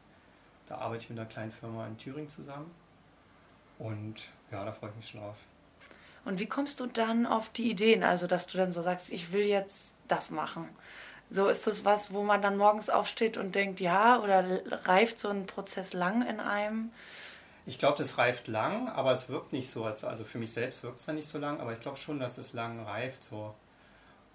[0.66, 2.68] Da arbeite ich mit einer kleinen Firma in Thüringen zusammen.
[3.78, 4.16] Und
[4.50, 5.36] ja, da freue ich mich schon drauf.
[6.24, 8.02] Und wie kommst du dann auf die Ideen?
[8.02, 10.68] Also, dass du dann so sagst, ich will jetzt das machen.
[11.30, 14.44] So ist das was, wo man dann morgens aufsteht und denkt, ja, oder
[14.86, 16.90] reift so ein Prozess lang in einem?
[17.64, 19.84] Ich glaube, das reift lang, aber es wirkt nicht so.
[19.84, 22.36] Also für mich selbst wirkt es dann nicht so lang, aber ich glaube schon, dass
[22.36, 23.22] es lang reift.
[23.22, 23.54] So.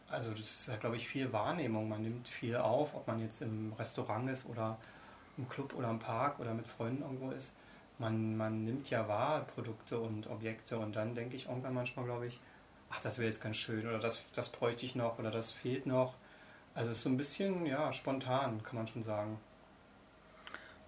[0.10, 1.90] Also das ist ja, glaube ich, viel Wahrnehmung.
[1.90, 4.78] Man nimmt viel auf, ob man jetzt im Restaurant ist oder
[5.38, 7.54] im Club oder im Park oder mit Freunden irgendwo ist
[8.00, 12.28] man, man nimmt ja wahr Produkte und Objekte und dann denke ich irgendwann manchmal, glaube
[12.28, 12.40] ich,
[12.90, 15.86] ach, das wäre jetzt ganz schön oder das, das bräuchte ich noch oder das fehlt
[15.86, 16.14] noch.
[16.78, 19.40] Also es ist so ein bisschen, ja, spontan, kann man schon sagen.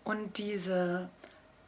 [0.04, 1.10] Und diese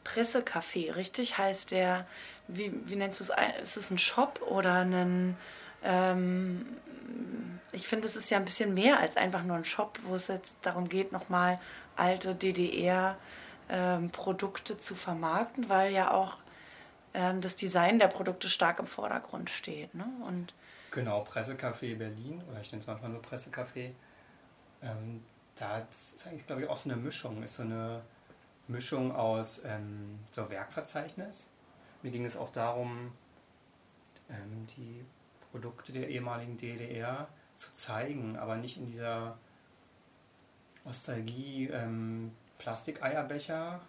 [0.05, 1.39] Pressecafé, richtig?
[1.39, 2.05] Heißt der,
[2.47, 3.31] wie, wie nennst du es?
[3.63, 5.35] Ist es ein Shop oder ein,
[5.83, 6.67] ähm,
[7.71, 10.27] ich finde, es ist ja ein bisschen mehr als einfach nur ein Shop, wo es
[10.27, 11.59] jetzt darum geht, nochmal
[11.95, 13.15] alte DDR-
[13.69, 16.37] ähm, zu vermarkten, weil ja auch
[17.15, 19.95] ähm, das Design der Produkte stark im Vordergrund steht.
[19.95, 20.05] Ne?
[20.27, 20.53] Und
[20.91, 23.91] genau, Pressecafé Berlin, oder ich nenne es manchmal nur Pressecafé,
[24.81, 25.23] ähm,
[25.55, 28.01] da ist eigentlich, glaube ich, auch so eine Mischung, ist so eine
[28.67, 31.47] Mischung aus ähm, so Werkverzeichnis.
[32.01, 33.11] Mir ging es auch darum,
[34.29, 35.05] ähm, die
[35.51, 39.37] Produkte der ehemaligen DDR zu zeigen, aber nicht in dieser
[40.83, 43.81] Nostalgie, ähm, Plastikeierbecher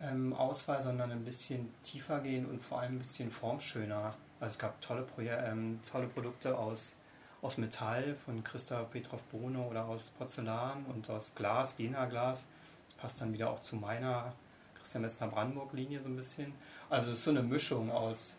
[0.00, 4.14] ähm, Auswahl, sondern ein bisschen tiefer gehen und vor allem ein bisschen formschöner.
[4.40, 6.96] Also es gab tolle, Proje ähm, tolle Produkte aus,
[7.42, 12.46] aus Metall von Christa Petrov Bohne oder aus Porzellan und aus Glas, Jena-Glas.
[12.86, 14.32] Das passt dann wieder auch zu meiner
[14.76, 16.54] Christian Metzner Brandenburg-Linie so ein bisschen.
[16.88, 18.36] Also es ist so eine Mischung aus,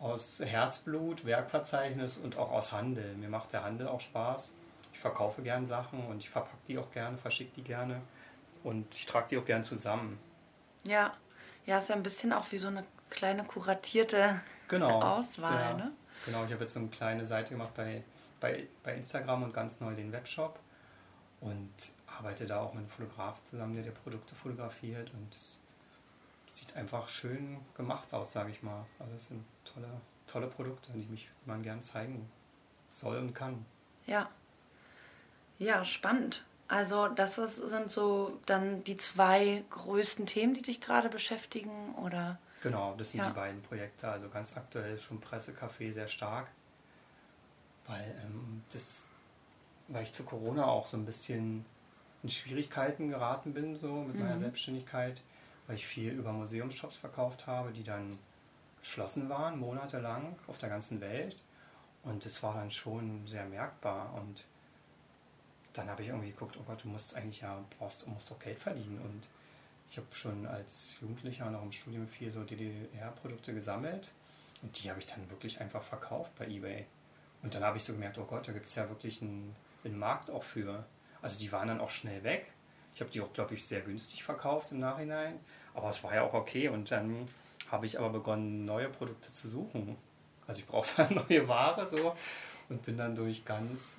[0.00, 3.14] aus Herzblut, Werkverzeichnis und auch aus Handel.
[3.14, 4.52] Mir macht der Handel auch Spaß.
[4.92, 8.02] Ich verkaufe gern Sachen und ich verpacke die auch gerne, verschicke die gerne.
[8.64, 10.18] Und ich trage die auch gern zusammen.
[10.82, 11.12] Ja,
[11.66, 15.00] ja, ist ja ein bisschen auch wie so eine kleine kuratierte genau.
[15.18, 15.70] Auswahl.
[15.70, 15.76] Ja.
[15.76, 15.92] Ne?
[16.24, 18.02] Genau, ich habe jetzt so eine kleine Seite gemacht bei,
[18.40, 20.58] bei, bei Instagram und ganz neu den Webshop
[21.40, 21.70] und
[22.06, 25.58] arbeite da auch mit einem Fotografen zusammen, der die Produkte fotografiert und es
[26.48, 28.84] sieht einfach schön gemacht aus, sage ich mal.
[28.98, 29.88] Also es sind tolle,
[30.26, 32.28] tolle Produkte, die mich man gern zeigen
[32.90, 33.64] soll und kann.
[34.06, 34.28] Ja.
[35.58, 36.44] Ja, spannend.
[36.68, 42.38] Also das sind so dann die zwei größten Themen, die dich gerade beschäftigen, oder?
[42.60, 43.28] Genau, das sind ja.
[43.28, 44.08] die beiden Projekte.
[44.08, 46.50] Also ganz aktuell schon Pressecafé sehr stark,
[47.86, 49.08] weil ähm, das,
[49.88, 51.64] weil ich zu Corona auch so ein bisschen
[52.22, 54.22] in Schwierigkeiten geraten bin, so mit mhm.
[54.22, 55.20] meiner Selbstständigkeit,
[55.66, 58.18] weil ich viel über Museumsshops verkauft habe, die dann
[58.80, 61.36] geschlossen waren, monatelang auf der ganzen Welt.
[62.02, 64.14] Und das war dann schon sehr merkbar.
[64.14, 64.44] Und
[65.72, 68.38] dann habe ich irgendwie geguckt, oh Gott, du musst eigentlich ja, brauchst, du musst doch
[68.38, 69.00] Geld verdienen.
[69.04, 69.28] Und
[69.88, 74.10] ich habe schon als Jugendlicher noch im Studium viel so DDR-Produkte gesammelt
[74.62, 76.86] und die habe ich dann wirklich einfach verkauft bei Ebay.
[77.42, 79.98] Und dann habe ich so gemerkt, oh Gott, da gibt es ja wirklich einen, einen
[79.98, 80.84] Markt auch für.
[81.22, 82.50] Also die waren dann auch schnell weg.
[82.94, 85.38] Ich habe die auch, glaube ich, sehr günstig verkauft im Nachhinein.
[85.74, 86.68] Aber es war ja auch okay.
[86.68, 87.26] Und dann
[87.70, 89.96] habe ich aber begonnen, neue Produkte zu suchen.
[90.46, 92.16] Also ich brauchte dann neue Ware so
[92.68, 93.96] und bin dann durch ganz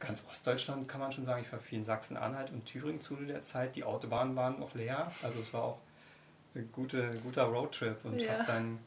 [0.00, 1.42] ganz Ostdeutschland kann man schon sagen.
[1.44, 3.76] Ich war viel in Sachsen-Anhalt und Thüringen zu der Zeit.
[3.76, 5.12] Die Autobahnen waren noch leer.
[5.22, 5.78] Also es war auch
[6.54, 8.32] ein gute, guter Roadtrip und ja.
[8.32, 8.78] habe dann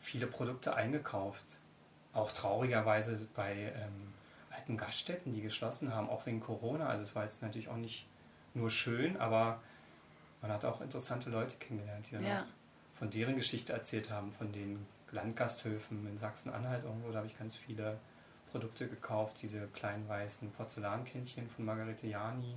[0.00, 1.44] viele Produkte eingekauft.
[2.12, 4.14] Auch traurigerweise bei ähm,
[4.50, 6.86] alten Gaststätten, die geschlossen haben, auch wegen Corona.
[6.86, 8.06] Also es war jetzt natürlich auch nicht
[8.54, 9.60] nur schön, aber
[10.40, 12.46] man hat auch interessante Leute kennengelernt, die ja.
[12.94, 17.56] von deren Geschichte erzählt haben, von den Landgasthöfen in Sachsen-Anhalt irgendwo, da habe ich ganz
[17.56, 17.98] viele
[18.54, 22.54] Produkte gekauft, diese kleinen weißen Porzellankännchen von Margarete Jani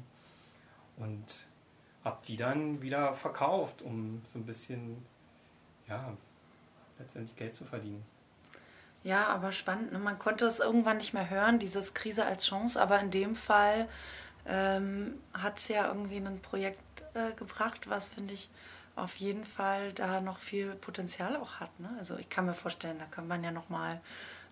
[0.97, 1.47] und
[2.03, 5.03] habe die dann wieder verkauft, um so ein bisschen,
[5.87, 6.13] ja,
[6.99, 8.05] letztendlich Geld zu verdienen.
[9.03, 9.91] Ja, aber spannend.
[9.91, 9.97] Ne?
[9.97, 13.89] Man konnte es irgendwann nicht mehr hören, dieses Krise als Chance, aber in dem Fall
[14.45, 18.51] ähm, hat es ja irgendwie ein Projekt äh, gebracht, was finde ich
[18.95, 21.79] auf jeden Fall da noch viel Potenzial auch hat.
[21.79, 21.89] Ne?
[21.97, 23.99] Also ich kann mir vorstellen, da kann man ja noch mal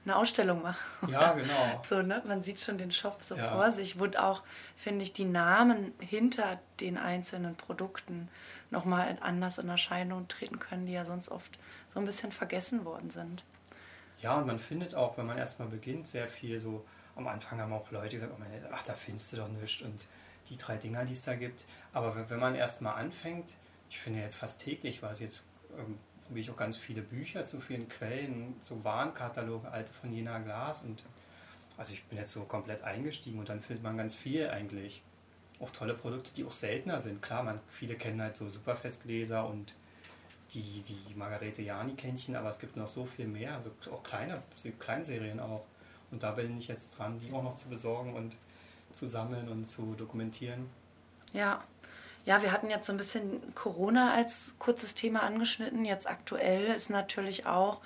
[0.06, 1.10] eine Ausstellung machen.
[1.10, 1.84] Ja, genau.
[1.88, 2.22] so, ne?
[2.26, 3.52] Man sieht schon den Shop so ja.
[3.52, 4.44] vor sich, wo auch,
[4.78, 8.30] finde ich, die Namen hinter den einzelnen Produkten
[8.72, 11.58] nochmal anders in Erscheinung treten können, die ja sonst oft
[11.94, 13.44] so ein bisschen vergessen worden sind.
[14.22, 17.74] Ja, und man findet auch, wenn man erstmal beginnt, sehr viel so, am Anfang haben
[17.74, 18.42] auch Leute gesagt, oh
[18.72, 20.06] ach, da findest du doch nichts und
[20.50, 21.66] die drei Dinger, die es da gibt.
[21.94, 23.56] Aber wenn man erstmal anfängt,
[23.90, 25.44] ich finde jetzt fast täglich, weil es jetzt
[25.78, 30.40] ähm, probiere ich auch ganz viele Bücher zu vielen Quellen, so Warenkataloge, alte von Jena
[30.40, 31.04] Glas und
[31.78, 35.02] also ich bin jetzt so komplett eingestiegen und dann findet man ganz viel eigentlich.
[35.60, 37.22] Auch tolle Produkte, die auch seltener sind.
[37.22, 39.74] Klar, man, viele kennen halt so Superfestgläser und
[40.54, 44.42] die, die Margarete Jani-Kännchen, aber es gibt noch so viel mehr, also auch kleine,
[44.80, 45.66] Kleinserien auch.
[46.12, 48.36] Und da bin ich jetzt dran, die auch noch zu besorgen und
[48.92, 50.70] zu sammeln und zu dokumentieren.
[51.34, 51.64] Ja,
[52.26, 55.86] ja, wir hatten jetzt so ein bisschen Corona als kurzes Thema angeschnitten.
[55.86, 57.82] Jetzt aktuell ist natürlich auch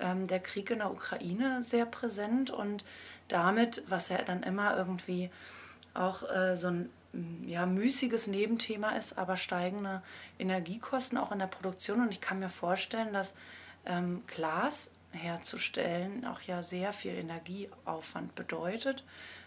[0.00, 2.84] ähm, der Krieg in der Ukraine sehr präsent und
[3.28, 5.30] damit, was ja dann immer irgendwie
[5.94, 6.90] auch äh, so ein
[7.44, 10.02] ja, müßiges Nebenthema ist, aber steigende
[10.38, 12.00] Energiekosten auch in der Produktion.
[12.00, 13.34] Und ich kann mir vorstellen, dass
[13.84, 19.04] ähm, Glas herzustellen auch ja sehr viel Energieaufwand bedeutet.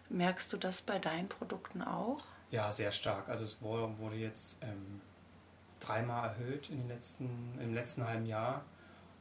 [0.10, 2.24] Merkst du das bei deinen Produkten auch?
[2.56, 3.28] Ja, sehr stark.
[3.28, 5.02] Also es wurde, jetzt ähm,
[5.82, 8.64] dreimal erhöht in den letzten, im letzten halben Jahr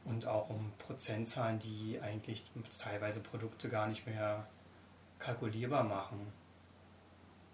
[0.05, 2.45] und auch um Prozentzahlen, die eigentlich
[2.79, 4.47] teilweise Produkte gar nicht mehr
[5.19, 6.31] kalkulierbar machen.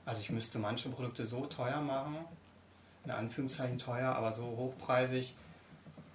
[0.05, 2.25] Also ich müsste manche Produkte so teuer machen,
[3.03, 5.33] in Anführungszeichen teuer, aber so hochpreisig,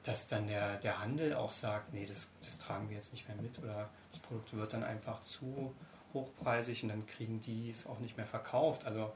[0.04, 3.36] dass dann der, der Handel auch sagt, nee, das, das tragen wir jetzt nicht mehr
[3.38, 5.74] mit oder das Produkt wird dann einfach zu
[6.14, 8.86] hochpreisig und dann kriegen die es auch nicht mehr verkauft.
[8.86, 9.12] Also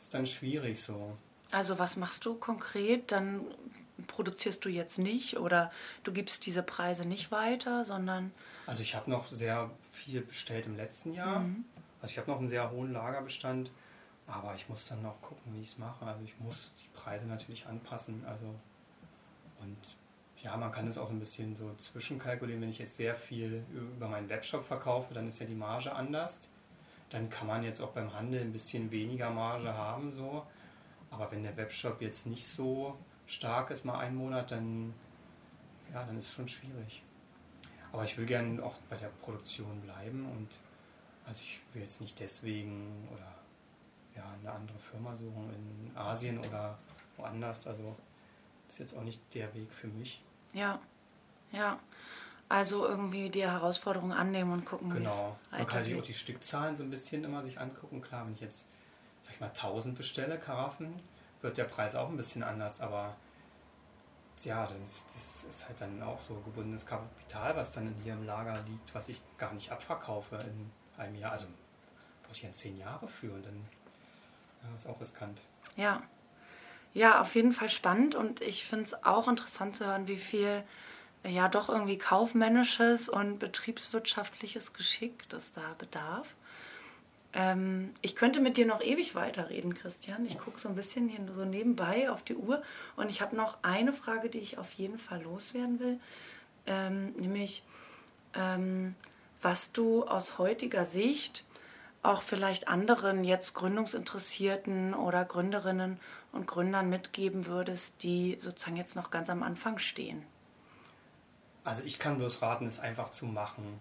[0.00, 1.16] ist dann schwierig so.
[1.50, 3.12] Also was machst du konkret?
[3.12, 3.44] Dann
[4.06, 5.70] produzierst du jetzt nicht oder
[6.04, 8.32] du gibst diese Preise nicht weiter, sondern...
[8.66, 11.40] Also ich habe noch sehr viel bestellt im letzten Jahr.
[11.40, 11.64] Mhm.
[12.00, 13.70] Also ich habe noch einen sehr hohen Lagerbestand,
[14.26, 16.06] aber ich muss dann noch gucken, wie ich es mache.
[16.06, 18.24] Also ich muss die Preise natürlich anpassen.
[18.26, 18.54] Also
[19.60, 19.96] und
[20.42, 22.62] ja, man kann es auch ein bisschen so zwischenkalkulieren.
[22.62, 26.48] Wenn ich jetzt sehr viel über meinen Webshop verkaufe, dann ist ja die Marge anders
[27.10, 30.10] dann kann man jetzt auch beim Handel ein bisschen weniger Marge haben.
[30.10, 30.46] So.
[31.10, 32.96] Aber wenn der Webshop jetzt nicht so
[33.26, 34.94] stark ist, mal einen Monat, dann,
[35.92, 37.02] ja, dann ist es schon schwierig.
[37.92, 40.48] Aber ich will gerne auch bei der Produktion bleiben und
[41.26, 43.34] also ich will jetzt nicht deswegen oder
[44.16, 46.78] ja, eine andere Firma suchen in Asien oder
[47.16, 47.66] woanders.
[47.66, 47.96] Also
[48.66, 50.22] das ist jetzt auch nicht der Weg für mich.
[50.52, 50.80] Ja,
[51.52, 51.78] ja.
[52.50, 55.38] Also irgendwie die Herausforderung annehmen und gucken, Genau.
[55.52, 58.02] Man kann sich auch die Stückzahlen so ein bisschen immer sich angucken.
[58.02, 58.66] Klar, wenn ich jetzt,
[59.20, 60.92] sag ich mal, 1000 bestelle, Karaffen,
[61.42, 63.14] wird der Preis auch ein bisschen anders, aber
[64.42, 68.60] ja, das, das ist halt dann auch so gebundenes Kapital, was dann hier im Lager
[68.66, 71.30] liegt, was ich gar nicht abverkaufe in einem Jahr.
[71.30, 71.46] Also
[72.24, 73.64] brauche ich ja zehn Jahre für und dann
[74.64, 75.40] ja, ist auch riskant.
[75.76, 76.02] Ja.
[76.94, 80.64] Ja, auf jeden Fall spannend und ich finde es auch interessant zu hören, wie viel
[81.26, 86.34] ja doch irgendwie kaufmännisches und betriebswirtschaftliches Geschick, das da bedarf.
[87.32, 90.26] Ähm, ich könnte mit dir noch ewig weiterreden, Christian.
[90.26, 92.62] Ich gucke so ein bisschen hier so nebenbei auf die Uhr
[92.96, 96.00] und ich habe noch eine Frage, die ich auf jeden Fall loswerden will,
[96.66, 97.62] ähm, nämlich
[98.34, 98.94] ähm,
[99.42, 101.44] was du aus heutiger Sicht
[102.02, 106.00] auch vielleicht anderen jetzt Gründungsinteressierten oder Gründerinnen
[106.32, 110.24] und Gründern mitgeben würdest, die sozusagen jetzt noch ganz am Anfang stehen.
[111.70, 113.78] Also ich kann bloß raten, es einfach zu machen.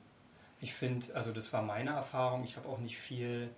[0.61, 2.43] Ich finde, also das war meine Erfahrung.
[2.43, 3.49] Ich habe auch nicht viel,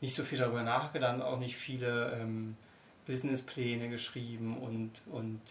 [0.00, 2.56] nicht so viel darüber nachgedacht, auch nicht viele ähm,
[3.06, 5.42] Businesspläne geschrieben und, und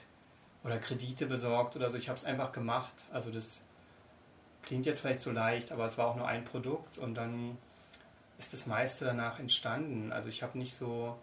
[0.63, 1.97] oder Kredite besorgt oder so.
[1.97, 3.05] Ich habe es einfach gemacht.
[3.11, 3.63] Also das
[4.63, 7.55] klingt jetzt vielleicht so leicht, aber es war auch nur ein Produkt und dann
[8.39, 10.11] ist das meiste danach entstanden.
[10.11, 11.19] Also ich habe nicht so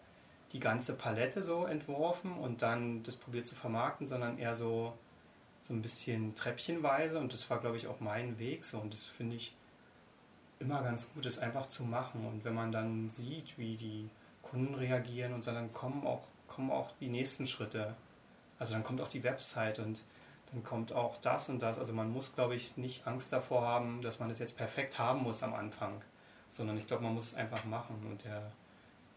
[0.52, 4.96] die ganze Palette so entworfen und dann das probiert zu vermarkten, sondern eher so
[5.66, 9.04] so ein bisschen treppchenweise und das war, glaube ich, auch mein Weg so und das
[9.04, 9.54] finde ich
[10.60, 14.08] immer ganz gut, das einfach zu machen und wenn man dann sieht, wie die
[14.42, 17.96] Kunden reagieren und so, dann kommen auch, kommen auch die nächsten Schritte.
[18.58, 20.02] Also dann kommt auch die Website und
[20.52, 21.78] dann kommt auch das und das.
[21.78, 25.22] Also man muss, glaube ich, nicht Angst davor haben, dass man das jetzt perfekt haben
[25.22, 26.00] muss am Anfang,
[26.48, 28.52] sondern ich glaube, man muss es einfach machen und der,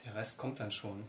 [0.03, 1.03] der Rest kommt dann schon.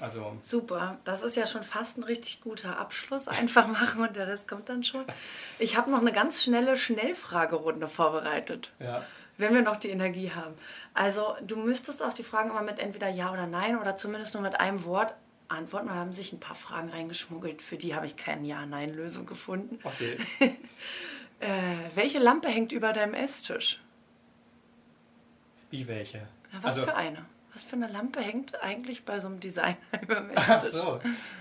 [0.00, 3.28] Also Super, das ist ja schon fast ein richtig guter Abschluss.
[3.28, 5.04] Einfach machen und der Rest kommt dann schon.
[5.58, 8.72] Ich habe noch eine ganz schnelle Schnellfragerunde vorbereitet.
[8.78, 9.04] Ja.
[9.36, 10.54] Wenn wir noch die Energie haben.
[10.94, 14.42] Also, du müsstest auf die Fragen immer mit entweder Ja oder Nein oder zumindest nur
[14.42, 15.14] mit einem Wort
[15.48, 15.88] antworten.
[15.88, 17.62] Da haben sich ein paar Fragen reingeschmuggelt.
[17.62, 19.78] Für die habe ich keine Ja-Nein-Lösung gefunden.
[19.84, 20.16] Okay.
[21.40, 21.46] äh,
[21.94, 23.80] welche Lampe hängt über deinem Esstisch?
[25.70, 26.26] Wie welche?
[26.52, 27.24] Na, was also, für eine?
[27.58, 31.00] Was für eine Lampe hängt eigentlich bei so einem Designer über dem Ach so,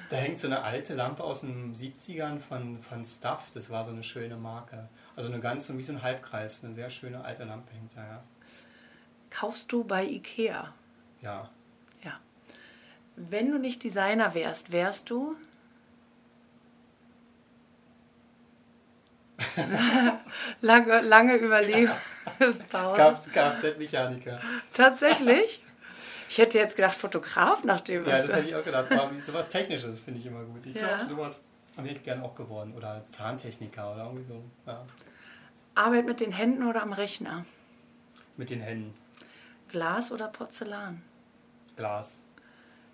[0.10, 3.52] da hängt so eine alte Lampe aus den 70ern von, von Stuff.
[3.54, 4.90] Das war so eine schöne Marke.
[5.16, 6.64] Also eine ganz, wie so ein Halbkreis.
[6.64, 8.24] Eine sehr schöne alte Lampe hängt da, ja.
[9.30, 10.74] Kaufst du bei Ikea?
[11.22, 11.52] Ja.
[12.04, 12.20] Ja.
[13.16, 15.36] Wenn du nicht Designer wärst, wärst du?
[20.62, 21.96] lange, lange Überlegung.
[22.72, 24.42] Kfz-Mechaniker.
[24.74, 25.62] Tatsächlich?
[26.30, 28.06] Ich hätte jetzt gedacht, Fotograf nach dem.
[28.06, 28.92] Ja, das hätte ich auch gedacht.
[28.92, 30.66] Aber sowas Technisches finde ich immer gut.
[30.66, 30.98] Ich ja.
[30.98, 31.40] glaube, sowas
[31.76, 32.74] habe ich gerne auch geworden.
[32.76, 34.44] Oder Zahntechniker oder irgendwie so.
[34.66, 34.86] Ja.
[35.76, 37.46] Arbeit mit den Händen oder am Rechner?
[38.36, 38.94] Mit den Händen.
[39.70, 41.02] Glas oder Porzellan?
[41.76, 42.22] Glas.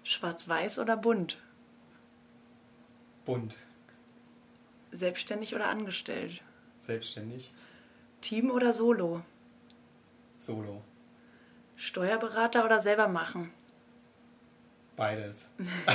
[0.03, 1.37] Schwarz-Weiß oder bunt?
[3.25, 3.57] Bunt.
[4.91, 6.41] Selbstständig oder angestellt?
[6.79, 7.53] Selbstständig.
[8.21, 9.21] Team oder Solo?
[10.37, 10.81] Solo.
[11.75, 13.51] Steuerberater oder selber machen?
[14.95, 15.49] Beides.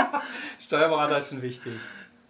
[0.60, 1.80] Steuerberater ist schon wichtig.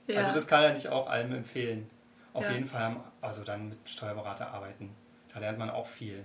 [0.06, 0.18] Ja.
[0.18, 1.90] Also das kann ja nicht auch allem empfehlen.
[2.32, 2.52] Auf ja.
[2.52, 4.94] jeden Fall, also dann mit Steuerberater arbeiten.
[5.32, 6.24] Da lernt man auch viel.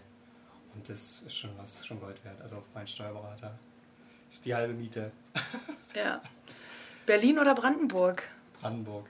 [0.75, 2.41] Und das ist schon was, schon Gold wert.
[2.41, 3.57] Also auf meinen Steuerberater
[4.29, 5.11] ist die halbe Miete.
[5.93, 6.21] Ja.
[7.05, 8.23] Berlin oder Brandenburg?
[8.61, 9.09] Brandenburg.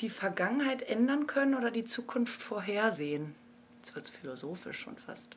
[0.00, 3.34] Die Vergangenheit ändern können oder die Zukunft vorhersehen?
[3.76, 5.36] Jetzt wird es philosophisch schon fast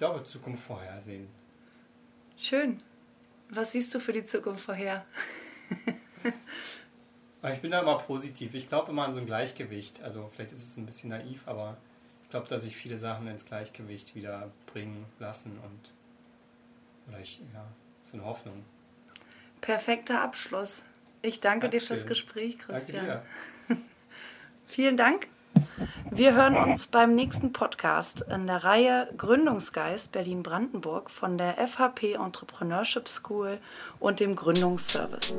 [0.00, 1.28] glaube, Zukunft vorhersehen.
[2.36, 2.78] Schön.
[3.50, 5.04] Was siehst du für die Zukunft vorher?
[7.52, 8.54] ich bin da immer positiv.
[8.54, 10.02] Ich glaube immer an so ein Gleichgewicht.
[10.02, 11.76] Also vielleicht ist es ein bisschen naiv, aber
[12.24, 15.92] ich glaube, dass sich viele Sachen ins Gleichgewicht wieder bringen lassen und
[17.08, 17.66] oder ich, ja,
[18.04, 18.64] so eine Hoffnung.
[19.60, 20.82] Perfekter Abschluss.
[21.22, 21.80] Ich danke Dankeschön.
[21.80, 23.20] dir fürs Gespräch, Christian.
[24.66, 25.28] Vielen Dank.
[26.10, 33.08] Wir hören uns beim nächsten Podcast in der Reihe Gründungsgeist Berlin-Brandenburg von der FHP Entrepreneurship
[33.08, 33.58] School
[33.98, 35.38] und dem Gründungsservice.